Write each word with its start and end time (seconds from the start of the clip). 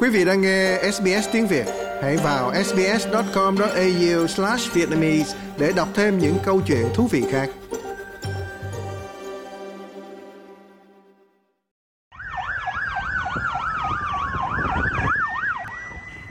Quý 0.00 0.08
vị 0.08 0.24
đang 0.24 0.40
nghe 0.40 0.90
SBS 0.92 1.28
tiếng 1.32 1.46
Việt, 1.46 1.66
hãy 2.02 2.16
vào 2.16 2.52
sbs.com.au/vietnamese 2.64 5.38
để 5.58 5.72
đọc 5.76 5.88
thêm 5.94 6.18
những 6.18 6.36
câu 6.44 6.60
chuyện 6.66 6.86
thú 6.94 7.06
vị 7.06 7.24
khác. 7.30 7.50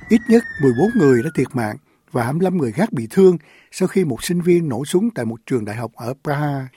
Ít 0.09 0.21
nhất 0.29 0.43
14 0.61 0.89
người 0.95 1.23
đã 1.23 1.29
thiệt 1.35 1.47
mạng 1.53 1.77
và 2.11 2.23
25 2.23 2.57
người 2.57 2.71
khác 2.71 2.93
bị 2.93 3.07
thương 3.09 3.37
sau 3.71 3.87
khi 3.87 4.05
một 4.05 4.23
sinh 4.23 4.41
viên 4.41 4.69
nổ 4.69 4.85
súng 4.85 5.09
tại 5.15 5.25
một 5.25 5.39
trường 5.45 5.65
đại 5.65 5.75
học 5.75 5.91
ở 5.95 6.13
Praha. 6.23 6.67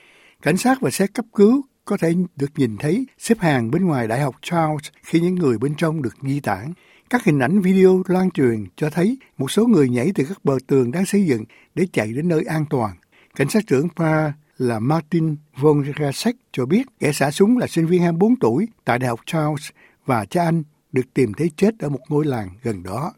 Cảnh 0.42 0.56
sát 0.56 0.80
và 0.80 0.90
xe 0.90 1.06
cấp 1.06 1.24
cứu 1.34 1.62
có 1.90 1.96
thể 1.96 2.14
được 2.36 2.50
nhìn 2.56 2.76
thấy 2.76 3.06
xếp 3.18 3.38
hàng 3.38 3.70
bên 3.70 3.86
ngoài 3.86 4.08
Đại 4.08 4.20
học 4.20 4.36
Charles 4.42 4.88
khi 5.02 5.20
những 5.20 5.34
người 5.34 5.58
bên 5.58 5.74
trong 5.74 6.02
được 6.02 6.14
di 6.22 6.40
tản. 6.40 6.72
Các 7.10 7.24
hình 7.24 7.38
ảnh 7.38 7.60
video 7.60 8.02
lan 8.06 8.30
truyền 8.30 8.66
cho 8.76 8.90
thấy 8.90 9.18
một 9.38 9.50
số 9.50 9.66
người 9.66 9.88
nhảy 9.88 10.12
từ 10.14 10.24
các 10.28 10.44
bờ 10.44 10.58
tường 10.66 10.92
đang 10.92 11.06
xây 11.06 11.26
dựng 11.26 11.44
để 11.74 11.86
chạy 11.92 12.12
đến 12.12 12.28
nơi 12.28 12.44
an 12.48 12.64
toàn. 12.70 12.96
Cảnh 13.34 13.48
sát 13.48 13.66
trưởng 13.66 13.88
Praha 13.96 14.32
là 14.58 14.78
Martin 14.78 15.36
von 15.56 15.84
Rasek 16.00 16.36
cho 16.52 16.66
biết 16.66 16.82
kẻ 17.00 17.12
xả 17.12 17.30
súng 17.30 17.58
là 17.58 17.66
sinh 17.66 17.86
viên 17.86 18.02
24 18.02 18.36
tuổi 18.36 18.68
tại 18.84 18.98
Đại 18.98 19.08
học 19.08 19.20
Charles 19.26 19.68
và 20.06 20.24
cha 20.24 20.44
anh 20.44 20.62
được 20.92 21.14
tìm 21.14 21.32
thấy 21.34 21.50
chết 21.56 21.78
ở 21.78 21.88
một 21.88 22.00
ngôi 22.08 22.24
làng 22.24 22.50
gần 22.62 22.82
đó. 22.82 23.12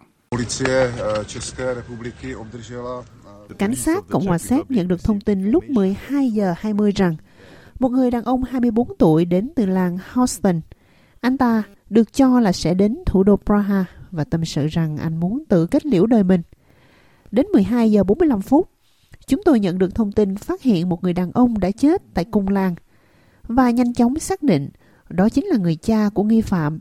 Cảnh 3.58 3.74
sát 3.74 4.04
Cộng 4.10 4.26
hòa 4.26 4.38
Séc 4.38 4.70
nhận 4.70 4.88
được 4.88 5.04
thông 5.04 5.20
tin 5.20 5.50
lúc 5.50 5.64
12 5.70 6.30
giờ 6.30 6.54
20 6.58 6.92
rằng 6.92 7.16
một 7.82 7.92
người 7.92 8.10
đàn 8.10 8.24
ông 8.24 8.42
24 8.42 8.96
tuổi 8.98 9.24
đến 9.24 9.50
từ 9.56 9.66
làng 9.66 9.98
Houston. 10.12 10.60
Anh 11.20 11.38
ta 11.38 11.62
được 11.90 12.12
cho 12.12 12.40
là 12.40 12.52
sẽ 12.52 12.74
đến 12.74 12.98
thủ 13.06 13.22
đô 13.22 13.36
Praha 13.36 13.84
và 14.10 14.24
tâm 14.24 14.44
sự 14.44 14.66
rằng 14.66 14.96
anh 14.96 15.20
muốn 15.20 15.42
tự 15.48 15.66
kết 15.66 15.86
liễu 15.86 16.06
đời 16.06 16.24
mình. 16.24 16.42
Đến 17.30 17.46
12 17.52 17.92
giờ 17.92 18.04
45 18.04 18.42
phút, 18.42 18.68
chúng 19.26 19.42
tôi 19.44 19.60
nhận 19.60 19.78
được 19.78 19.94
thông 19.94 20.12
tin 20.12 20.36
phát 20.36 20.62
hiện 20.62 20.88
một 20.88 21.04
người 21.04 21.12
đàn 21.12 21.32
ông 21.32 21.60
đã 21.60 21.70
chết 21.70 22.02
tại 22.14 22.24
cung 22.24 22.48
làng 22.48 22.74
và 23.42 23.70
nhanh 23.70 23.94
chóng 23.94 24.18
xác 24.18 24.42
định 24.42 24.68
đó 25.08 25.28
chính 25.28 25.46
là 25.46 25.56
người 25.56 25.76
cha 25.76 26.08
của 26.14 26.22
nghi 26.22 26.40
phạm, 26.40 26.80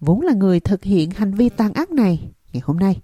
vốn 0.00 0.20
là 0.20 0.32
người 0.32 0.60
thực 0.60 0.84
hiện 0.84 1.10
hành 1.10 1.34
vi 1.34 1.48
tàn 1.48 1.72
ác 1.72 1.90
này 1.90 2.30
ngày 2.52 2.62
hôm 2.64 2.76
nay. 2.76 3.00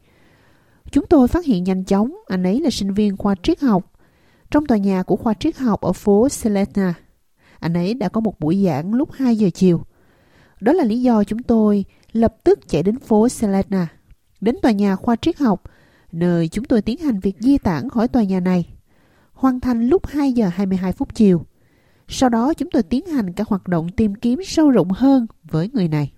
Chúng 0.90 1.06
tôi 1.06 1.28
phát 1.28 1.44
hiện 1.44 1.64
nhanh 1.64 1.84
chóng 1.84 2.14
anh 2.26 2.42
ấy 2.42 2.60
là 2.60 2.70
sinh 2.70 2.94
viên 2.94 3.16
khoa 3.16 3.34
triết 3.42 3.60
học 3.60 3.92
trong 4.50 4.66
tòa 4.66 4.78
nhà 4.78 5.02
của 5.02 5.16
khoa 5.16 5.34
triết 5.34 5.56
học 5.56 5.80
ở 5.80 5.92
phố 5.92 6.28
Selena 6.28 6.94
anh 7.64 7.74
ấy 7.74 7.94
đã 7.94 8.08
có 8.08 8.20
một 8.20 8.40
buổi 8.40 8.64
giảng 8.64 8.94
lúc 8.94 9.12
2 9.12 9.36
giờ 9.36 9.50
chiều. 9.54 9.82
Đó 10.60 10.72
là 10.72 10.84
lý 10.84 11.02
do 11.02 11.24
chúng 11.24 11.42
tôi 11.42 11.84
lập 12.12 12.34
tức 12.44 12.68
chạy 12.68 12.82
đến 12.82 12.98
phố 12.98 13.28
Selena, 13.28 13.86
đến 14.40 14.56
tòa 14.62 14.72
nhà 14.72 14.96
khoa 14.96 15.16
triết 15.16 15.38
học, 15.38 15.62
nơi 16.12 16.48
chúng 16.48 16.64
tôi 16.64 16.82
tiến 16.82 16.98
hành 16.98 17.20
việc 17.20 17.36
di 17.40 17.58
tản 17.58 17.88
khỏi 17.88 18.08
tòa 18.08 18.22
nhà 18.22 18.40
này. 18.40 18.68
Hoàn 19.32 19.60
thành 19.60 19.88
lúc 19.88 20.06
2 20.06 20.32
giờ 20.32 20.50
22 20.54 20.92
phút 20.92 21.14
chiều. 21.14 21.46
Sau 22.08 22.28
đó 22.28 22.54
chúng 22.54 22.70
tôi 22.70 22.82
tiến 22.82 23.06
hành 23.06 23.32
các 23.32 23.48
hoạt 23.48 23.68
động 23.68 23.88
tìm 23.88 24.14
kiếm 24.14 24.40
sâu 24.46 24.70
rộng 24.70 24.90
hơn 24.90 25.26
với 25.44 25.70
người 25.72 25.88
này. 25.88 26.12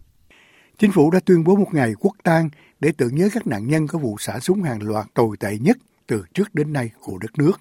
Chính 0.79 0.93
phủ 0.93 1.11
đã 1.11 1.21
tuyên 1.25 1.45
bố 1.45 1.57
một 1.57 1.75
ngày 1.75 1.93
quốc 2.01 2.17
tang 2.23 2.49
để 2.81 2.93
tưởng 2.97 3.15
nhớ 3.15 3.29
các 3.33 3.47
nạn 3.47 3.69
nhân 3.69 3.87
có 3.87 3.99
vụ 3.99 4.17
xả 4.19 4.41
súng 4.41 4.63
hàng 4.63 4.83
loạt 4.83 5.07
tồi 5.15 5.37
tệ 5.37 5.59
nhất 5.59 5.79
từ 6.07 6.25
trước 6.35 6.55
đến 6.55 6.73
nay 6.73 6.91
của 7.01 7.19
đất 7.19 7.39
nước. 7.39 7.61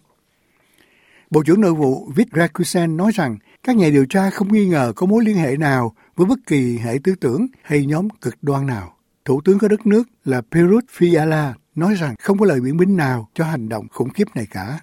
Bộ 1.35 1.43
trưởng 1.43 1.61
Nội 1.61 1.73
vụ 1.73 2.09
Vít 2.15 2.27
Rakusen 2.35 2.97
nói 2.97 3.11
rằng 3.15 3.37
các 3.63 3.75
nhà 3.75 3.89
điều 3.89 4.05
tra 4.05 4.29
không 4.29 4.53
nghi 4.53 4.65
ngờ 4.65 4.93
có 4.95 5.05
mối 5.05 5.25
liên 5.25 5.35
hệ 5.35 5.57
nào 5.57 5.95
với 6.15 6.25
bất 6.25 6.39
kỳ 6.47 6.77
hệ 6.77 6.93
tư 7.03 7.15
tưởng 7.21 7.47
hay 7.63 7.85
nhóm 7.85 8.07
cực 8.09 8.35
đoan 8.41 8.67
nào. 8.67 8.93
Thủ 9.25 9.41
tướng 9.45 9.59
của 9.59 9.67
đất 9.67 9.85
nước 9.85 10.03
là 10.25 10.41
Perut 10.51 10.83
Fiala 10.97 11.53
nói 11.75 11.95
rằng 11.95 12.15
không 12.19 12.37
có 12.37 12.45
lời 12.45 12.59
biện 12.61 12.77
minh 12.77 12.97
nào 12.97 13.29
cho 13.33 13.43
hành 13.43 13.69
động 13.69 13.87
khủng 13.91 14.09
khiếp 14.09 14.23
này 14.35 14.47
cả. 14.51 14.79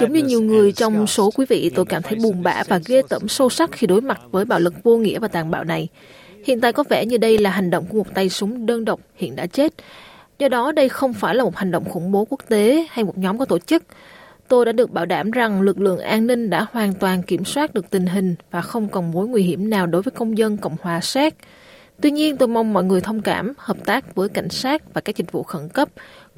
Giống 0.00 0.12
như 0.12 0.22
nhiều 0.22 0.40
người 0.40 0.72
trong 0.72 1.06
số 1.06 1.30
quý 1.30 1.46
vị, 1.48 1.70
tôi 1.74 1.84
cảm 1.84 2.02
thấy 2.02 2.18
buồn 2.22 2.42
bã 2.42 2.62
và 2.68 2.80
ghê 2.86 3.02
tởm 3.08 3.28
sâu 3.28 3.50
sắc 3.50 3.70
khi 3.72 3.86
đối 3.86 4.00
mặt 4.00 4.20
với 4.30 4.44
bạo 4.44 4.60
lực 4.60 4.74
vô 4.82 4.96
nghĩa 4.96 5.18
và 5.18 5.28
tàn 5.28 5.50
bạo 5.50 5.64
này. 5.64 5.88
Hiện 6.44 6.60
tại 6.60 6.72
có 6.72 6.84
vẻ 6.90 7.06
như 7.06 7.18
đây 7.18 7.38
là 7.38 7.50
hành 7.50 7.70
động 7.70 7.86
của 7.86 7.98
một 7.98 8.14
tay 8.14 8.28
súng 8.28 8.66
đơn 8.66 8.84
độc 8.84 9.00
hiện 9.16 9.36
đã 9.36 9.46
chết. 9.46 9.74
Do 10.38 10.48
đó 10.48 10.72
đây 10.72 10.88
không 10.88 11.12
phải 11.12 11.34
là 11.34 11.44
một 11.44 11.56
hành 11.56 11.70
động 11.70 11.84
khủng 11.84 12.12
bố 12.12 12.26
quốc 12.30 12.40
tế 12.48 12.86
hay 12.90 13.04
một 13.04 13.18
nhóm 13.18 13.38
có 13.38 13.44
tổ 13.44 13.58
chức. 13.58 13.82
Tôi 14.48 14.64
đã 14.64 14.72
được 14.72 14.90
bảo 14.90 15.06
đảm 15.06 15.30
rằng 15.30 15.60
lực 15.62 15.80
lượng 15.80 15.98
an 15.98 16.26
ninh 16.26 16.50
đã 16.50 16.66
hoàn 16.72 16.94
toàn 16.94 17.22
kiểm 17.22 17.44
soát 17.44 17.74
được 17.74 17.90
tình 17.90 18.06
hình 18.06 18.34
và 18.50 18.60
không 18.60 18.88
còn 18.88 19.10
mối 19.10 19.28
nguy 19.28 19.42
hiểm 19.42 19.70
nào 19.70 19.86
đối 19.86 20.02
với 20.02 20.12
công 20.12 20.38
dân 20.38 20.56
Cộng 20.56 20.76
hòa 20.80 21.00
Séc. 21.00 21.34
Tuy 22.00 22.10
nhiên, 22.10 22.36
tôi 22.36 22.48
mong 22.48 22.72
mọi 22.72 22.84
người 22.84 23.00
thông 23.00 23.22
cảm, 23.22 23.52
hợp 23.58 23.76
tác 23.84 24.14
với 24.14 24.28
cảnh 24.28 24.48
sát 24.48 24.94
và 24.94 25.00
các 25.00 25.16
dịch 25.16 25.32
vụ 25.32 25.42
khẩn 25.42 25.68
cấp, 25.68 25.88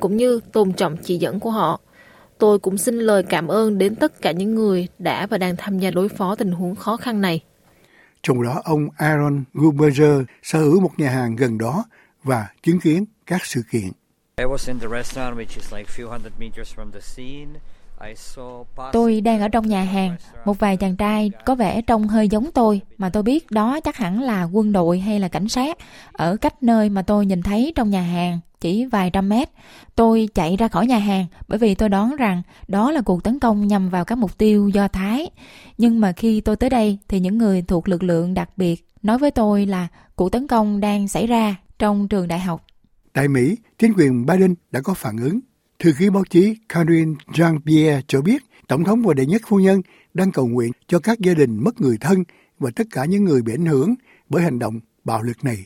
cũng 0.01 0.17
như 0.17 0.41
tôn 0.53 0.73
trọng 0.73 0.97
chỉ 0.97 1.17
dẫn 1.17 1.41
của 1.41 1.51
họ. 1.51 1.81
Tôi 2.39 2.59
cũng 2.59 2.79
xin 2.79 2.99
lời 2.99 3.23
cảm 3.23 3.49
ơn 3.49 3.79
đến 3.79 3.95
tất 3.95 4.23
cả 4.23 4.33
những 4.33 4.55
người 4.55 4.89
đã 4.99 5.27
và 5.27 5.39
đang 5.39 5.57
tham 5.57 5.79
gia 5.79 5.91
đối 5.91 6.09
phó 6.09 6.35
tình 6.35 6.53
huống 6.53 6.75
khó 6.75 6.97
khăn 6.97 7.21
này. 7.21 7.41
Trong 8.23 8.43
đó, 8.43 8.61
ông 8.65 8.89
Aaron 8.97 9.45
Guberger 9.55 10.23
sở 10.43 10.59
hữu 10.59 10.81
một 10.81 10.91
nhà 10.97 11.11
hàng 11.11 11.37
gần 11.37 11.59
đó 11.59 11.85
và 12.23 12.49
chứng 12.63 12.81
kiến 12.81 13.05
các 13.27 13.47
sự 13.47 13.63
kiện. 13.71 13.91
Tôi 18.93 19.21
đang 19.21 19.41
ở 19.41 19.49
trong 19.49 19.69
nhà 19.69 19.83
hàng, 19.83 20.17
một 20.45 20.59
vài 20.59 20.77
chàng 20.77 20.97
trai 20.97 21.31
có 21.47 21.55
vẻ 21.55 21.83
trông 21.83 22.09
hơi 22.09 22.29
giống 22.29 22.51
tôi 22.55 22.81
mà 22.99 23.09
tôi 23.09 23.23
biết 23.23 23.51
đó 23.51 23.81
chắc 23.81 23.97
hẳn 23.97 24.23
là 24.23 24.45
quân 24.45 24.73
đội 24.73 24.99
hay 24.99 25.21
là 25.21 25.29
cảnh 25.29 25.49
sát 25.49 25.79
ở 26.13 26.37
cách 26.37 26.63
nơi 26.63 26.89
mà 26.89 27.03
tôi 27.03 27.27
nhìn 27.27 27.43
thấy 27.43 27.73
trong 27.77 27.91
nhà 27.91 28.03
hàng 28.03 28.41
chỉ 28.61 28.85
vài 28.85 29.11
trăm 29.11 29.29
mét. 29.29 29.51
Tôi 29.95 30.29
chạy 30.35 30.57
ra 30.57 30.69
khỏi 30.69 30.87
nhà 30.87 30.99
hàng 30.99 31.27
bởi 31.49 31.59
vì 31.59 31.75
tôi 31.75 31.89
đoán 31.89 32.17
rằng 32.17 32.43
đó 32.69 32.91
là 32.91 33.01
cuộc 33.01 33.25
tấn 33.25 33.39
công 33.39 33.67
nhằm 33.67 33.89
vào 33.89 34.05
các 34.05 34.19
mục 34.19 34.39
tiêu 34.39 34.69
Do 34.69 34.89
Thái. 34.89 35.31
Nhưng 35.79 36.01
mà 36.01 36.13
khi 36.13 36.41
tôi 36.41 36.57
tới 36.57 36.71
đây 36.71 36.99
thì 37.09 37.21
những 37.21 37.39
người 37.39 37.63
thuộc 37.63 37.89
lực 37.89 38.03
lượng 38.03 38.35
đặc 38.35 38.51
biệt 38.57 38.89
nói 39.03 39.19
với 39.19 39.31
tôi 39.31 39.67
là 39.67 39.89
cuộc 40.17 40.33
tấn 40.33 40.47
công 40.47 40.81
đang 40.81 41.09
xảy 41.09 41.27
ra 41.27 41.57
trong 41.79 42.09
trường 42.09 42.29
đại 42.29 42.39
học. 42.39 42.65
Tại 43.17 43.29
Mỹ, 43.29 43.57
chính 43.79 43.93
quyền 43.97 44.27
Biden 44.27 44.55
đã 44.71 44.81
có 44.81 44.95
phản 44.95 45.17
ứng. 45.17 45.41
Thư 45.79 45.93
ký 45.99 46.11
báo 46.11 46.23
chí 46.31 46.57
Karine 46.69 47.13
Jean-Pierre 47.27 48.01
cho 48.07 48.21
biết 48.21 48.43
Tổng 48.69 48.85
thống 48.85 49.03
và 49.03 49.15
đệ 49.15 49.27
nhất 49.27 49.43
phu 49.47 49.59
nhân 49.59 49.83
đang 50.15 50.33
cầu 50.33 50.47
nguyện 50.47 50.73
cho 50.87 50.99
các 50.99 51.19
gia 51.19 51.35
đình 51.35 51.65
mất 51.65 51.81
người 51.81 51.97
thân 52.01 52.25
và 52.59 52.71
tất 52.77 52.87
cả 52.91 53.05
những 53.05 53.25
người 53.25 53.43
bị 53.43 53.55
ảnh 53.55 53.67
hưởng 53.67 53.95
bởi 54.29 54.43
hành 54.43 54.59
động 54.59 54.81
bạo 55.05 55.23
lực 55.23 55.45
này. 55.45 55.65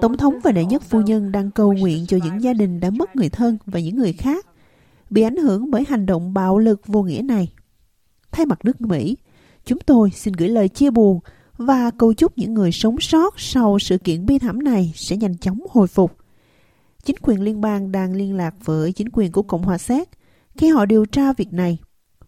Tổng 0.00 0.16
thống 0.16 0.34
và 0.42 0.52
đệ 0.52 0.64
nhất 0.64 0.82
phu 0.82 1.00
nhân 1.00 1.32
đang 1.32 1.50
cầu 1.50 1.72
nguyện 1.72 2.06
cho 2.08 2.18
những 2.24 2.42
gia 2.42 2.52
đình 2.52 2.80
đã 2.80 2.90
mất 2.90 3.16
người 3.16 3.28
thân 3.28 3.58
và 3.66 3.80
những 3.80 3.96
người 3.96 4.12
khác 4.12 4.46
bị 5.10 5.22
ảnh 5.22 5.36
hưởng 5.36 5.70
bởi 5.70 5.84
hành 5.88 6.06
động 6.06 6.34
bạo 6.34 6.58
lực 6.58 6.86
vô 6.86 7.02
nghĩa 7.02 7.22
này. 7.22 7.52
Thay 8.32 8.46
mặt 8.46 8.58
nước 8.64 8.80
Mỹ, 8.80 9.16
chúng 9.64 9.78
tôi 9.78 10.10
xin 10.10 10.34
gửi 10.34 10.48
lời 10.48 10.68
chia 10.68 10.90
buồn 10.90 11.20
và 11.56 11.90
cầu 11.98 12.14
chúc 12.14 12.38
những 12.38 12.54
người 12.54 12.72
sống 12.72 13.00
sót 13.00 13.34
sau 13.36 13.78
sự 13.78 13.98
kiện 13.98 14.26
bi 14.26 14.38
thảm 14.38 14.58
này 14.58 14.92
sẽ 14.96 15.16
nhanh 15.16 15.38
chóng 15.38 15.60
hồi 15.70 15.86
phục. 15.86 16.16
Chính 17.04 17.16
quyền 17.22 17.40
liên 17.40 17.60
bang 17.60 17.92
đang 17.92 18.12
liên 18.12 18.36
lạc 18.36 18.54
với 18.64 18.92
chính 18.92 19.08
quyền 19.12 19.32
của 19.32 19.42
Cộng 19.42 19.62
hòa 19.62 19.78
Séc 19.78 20.08
khi 20.56 20.68
họ 20.68 20.86
điều 20.86 21.04
tra 21.04 21.32
việc 21.32 21.52
này, 21.52 21.78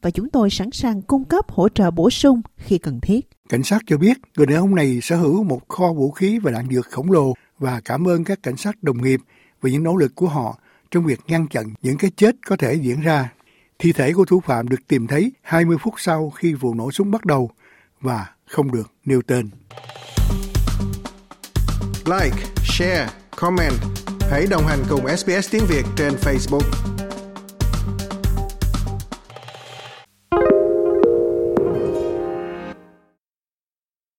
và 0.02 0.10
chúng 0.10 0.30
tôi 0.30 0.50
sẵn 0.50 0.70
sàng 0.70 1.02
cung 1.02 1.24
cấp 1.24 1.50
hỗ 1.50 1.68
trợ 1.68 1.90
bổ 1.90 2.10
sung 2.10 2.40
khi 2.56 2.78
cần 2.78 3.00
thiết. 3.00 3.28
Cảnh 3.48 3.62
sát 3.62 3.82
cho 3.86 3.98
biết 3.98 4.18
người 4.36 4.46
đàn 4.46 4.56
ông 4.56 4.74
này 4.74 4.98
sở 5.02 5.16
hữu 5.16 5.44
một 5.44 5.68
kho 5.68 5.92
vũ 5.92 6.10
khí 6.10 6.38
và 6.38 6.50
đạn 6.50 6.66
dược 6.70 6.90
khổng 6.90 7.10
lồ, 7.10 7.34
và 7.58 7.80
cảm 7.84 8.08
ơn 8.08 8.24
các 8.24 8.42
cảnh 8.42 8.56
sát 8.56 8.82
đồng 8.82 9.02
nghiệp 9.02 9.20
về 9.62 9.70
những 9.70 9.82
nỗ 9.82 9.96
lực 9.96 10.14
của 10.14 10.28
họ 10.28 10.58
trong 10.90 11.04
việc 11.04 11.20
ngăn 11.26 11.46
chặn 11.48 11.66
những 11.82 11.96
cái 11.98 12.10
chết 12.16 12.36
có 12.46 12.56
thể 12.56 12.74
diễn 12.74 13.00
ra. 13.00 13.32
Thi 13.78 13.92
thể 13.92 14.12
của 14.12 14.24
thủ 14.24 14.40
phạm 14.40 14.68
được 14.68 14.88
tìm 14.88 15.06
thấy 15.06 15.32
20 15.42 15.76
phút 15.80 15.94
sau 15.96 16.30
khi 16.30 16.54
vụ 16.54 16.74
nổ 16.74 16.90
súng 16.90 17.10
bắt 17.10 17.24
đầu 17.24 17.50
và 18.06 18.26
không 18.46 18.72
được 18.72 18.92
nêu 19.04 19.22
tên. 19.26 19.50
Like, 22.04 22.36
share, 22.64 23.08
comment. 23.36 23.74
Hãy 24.30 24.46
đồng 24.50 24.66
hành 24.66 24.84
cùng 24.88 25.16
SBS 25.16 25.50
tiếng 25.50 25.66
Việt 25.68 25.84
trên 25.96 26.12
Facebook. 26.14 26.95